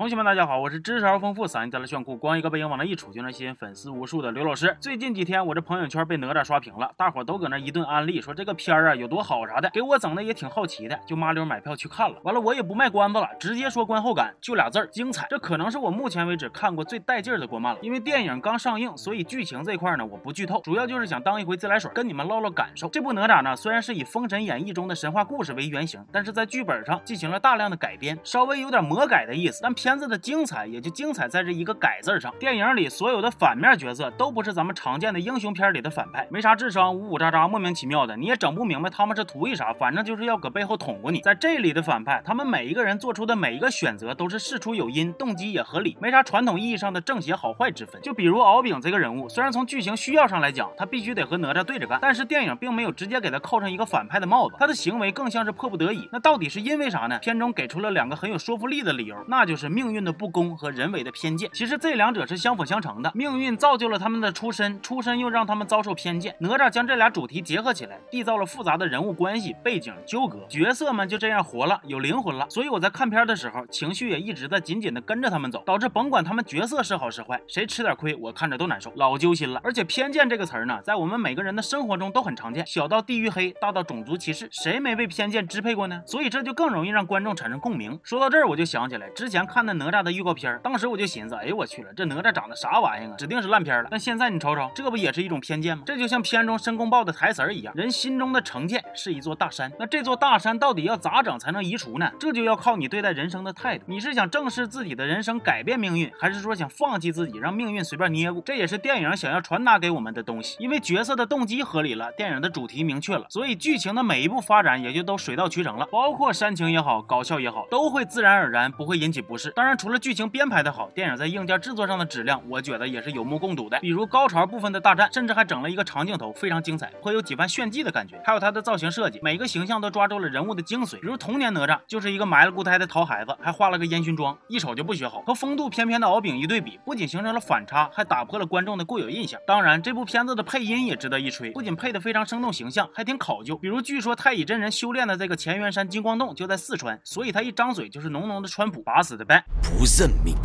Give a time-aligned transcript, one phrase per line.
[0.00, 4.74] 同学们，大家好，我是知识而丰富、嗓音带来炫酷、光一个背影往那一杵就能吸引粉丝无数的刘老师。
[4.80, 12.16] 最近几天，我这朋友圈被哪吒刷屏了，大伙都搁那一顿安利，说这个片儿啊有多好啥的，给我整的也挺好奇的，就麻溜买票去看了。
[12.22, 15.26] 完了，我也不卖关子了，直接说观后感，就俩字儿：精彩。
[15.28, 17.78] 这可能是我目前为止看过最带劲儿的国漫了。
[17.82, 22.88] 因为电影刚上映，所以剧情这块呢我不剧透，主要就是想当一回自来水，跟你们唠唠感受。
[22.88, 30.60] 这部哪吒呢，虽然是以《封神演义》中的神话故事为原型，但是在剧本上进行了大量的改编，稍微有点魔改的意思，但片片子的精彩。
[30.70, 32.32] 也就精彩在这一个改字上。
[32.38, 41.18] 电影里所有的反面角色都不是咱们常见的英雄片里的反派，没啥智商，呜呜喳喳，莫名其妙的，你也整不明白他们是图一啥，反正就是要搁背后捅过你。
[41.22, 48.00] 在这里的反派，他们每一个人做出的每一个选择都是事出有因，动机也合理，没啥传统意义上的正邪好坏之分。
[48.00, 56.08] 就比如敖丙这个人物，虽然从剧情需要上来讲，他必须得和哪吒对着干，但是电影并没有直接给他扣上一个反派的帽子，他的行为更像是迫不得已。
[56.12, 57.18] 那到底是因为啥呢？
[57.18, 61.48] 片中给出了两个很有说服力的理由，那就是命命运的不公和人为的偏见。
[61.54, 66.36] 其实这两者是相辅相成的，命运造就了他们的出身，出身又让他们遭受偏见。
[66.38, 72.46] 哪吒将这俩主题结合起来，缔造了复杂的人物关系、背景纠葛，角色们就这样活了，有灵魂了。
[72.50, 79.58] 所以我在看片的时候，情绪也一直在紧紧的跟着他们走，导致甭管他们角色是好是坏，谁吃点亏，我看着都难受，老揪心了。
[79.64, 86.02] 而且偏见这个词儿呢，在我们每个人的生活中都很常见，小到地域黑，大到种族歧视，谁没被偏见支配过呢？
[86.04, 87.98] 所以这就更容易让观众产生共鸣。
[88.02, 91.34] 说到这儿，我就想起来之前看看的哪吒的预告片，当时我就寻思。
[91.34, 93.16] 哎呦我去了，这哪吒长得啥玩意儿啊？
[93.18, 93.88] 指定是烂片了。
[93.90, 95.82] 但现在你瞅瞅，这不也是一种偏见吗？
[95.84, 102.10] 这就像片中申公豹的台词一样，人心中的成见是一座大山，那这座大山到底要咋整才能移除呢？
[102.18, 103.84] 这就要靠你对待人生的态度。
[103.86, 108.42] 你是想正视自己的人生，改变命运，还是说想放弃自己，让命运随便捏咕？
[108.42, 110.56] 这也是电影想要传达给我们的东西。
[110.58, 115.86] 因为角色的动机合理了，电影的主题明确了，所以剧情的每一步发展也就都水到渠成了。
[115.92, 119.49] 包括煽情也好，搞笑也好，都会自然而然，不会引起不适。
[119.54, 121.20] 当然，除了剧情编排的好，电影。
[121.20, 123.78] 在硬件制作上的质量，我觉得也是有目共睹的。
[123.80, 128.18] 比如高潮部分的大战，甚至还整了一个长镜头，非常精彩，颇有几番炫技的感觉。
[128.24, 130.98] 还有它的造型设计，每个形象都抓住了人物的精髓。
[131.00, 135.20] 比如童年哪吒就是一个埋了骨胎的淘孩子，还画了个烟熏妆，一瞅就不学好。
[135.22, 139.38] 和风度翩翩的敖丙一对比，不仅形成了反差，还打破了观众的固有印象。
[139.46, 143.58] 当然，这部片子的配音也值得一吹，不仅配得非常生动形象，还挺考究。
[143.58, 150.36] 比如据说太乙真人修炼的这个乾元山金光洞就在四川，所以他一张嘴就是浓浓的川普，打死的呗，不认命。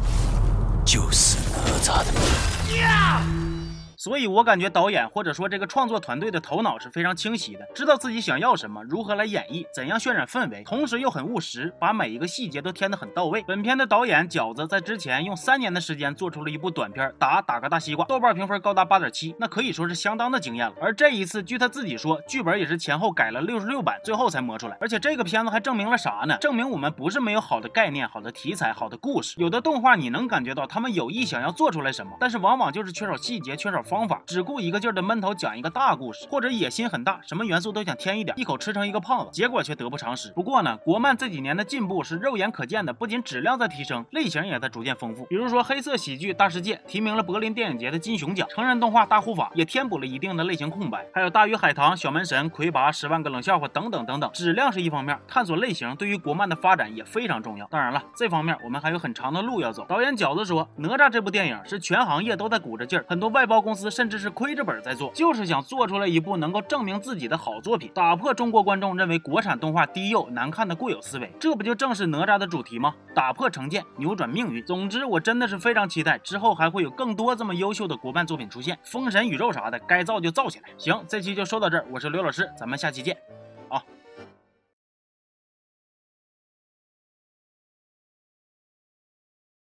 [0.85, 3.54] 就是哪吒的。
[4.05, 13.43] 所以我感觉导演或者说这个创作团队的头脑是非常清晰的，知道自己想要什么，如何来演绎，怎样渲染氛围，同时又很务实，把每一个细节都填得很到位。
[13.47, 20.75] 本片的导演饺子在之前用三年的时间做出了一部短片，打打个大西瓜，豆瓣评分高达八点七，那可以说是相当的惊艳了。
[20.79, 24.77] 而这一次，据他自己说，剧本也是前后改了六十六版，最后才磨出来。
[24.79, 26.37] 而且这个片子还证明了啥呢？
[26.37, 29.33] 证明我们不是没有好的概念、好的题材、好的故事。
[29.39, 40.29] 有的动画你能感觉到他们有意想要做出来什么，但是往往就是缺少细节、缺少方方法，只顾一个劲儿的闷头讲一个大故事，或者野心很大，什么元素都想添一点，一口吃成一个胖子，结果却得不偿失。
[40.33, 45.23] 不过呢，国漫这几年的进步是肉眼可见的，不仅质量在提升，类型也在逐渐丰富。
[45.27, 54.29] 比如说黑色喜剧《大世界》提名了柏林电影节的金熊奖，成人动画《大护法》也填补了一定的类型空白，还有《大鱼海棠》《小门神》《魁拔》《十万个冷笑话》等等等等。
[54.33, 57.65] 质量是一方面，探索类型对于国漫的发展也非常重要。
[57.67, 59.85] 当然了，这方面我们还有很长的路要走。
[59.87, 64.65] 导演饺子说，哪吒这部电影是全行业都在鼓着劲儿，很多外包公司甚至是亏着。
[64.65, 71.31] 本在做，就是想做出来一部能够证明自己的好作品，打破中国观众认为国产动画低幼难看的固有思维。
[71.39, 72.95] 这不就正是哪吒的主题吗？
[73.13, 74.65] 打破成见，扭转命运。
[74.65, 80.69] 总之，我真的是非常期待之后还会有更多这么优秀的国漫作品出现，封神宇宙啥的该造就造起来。
[80.79, 83.15] 行，这期就说到这儿，我是刘老师，咱们下期见。
[83.69, 83.83] 啊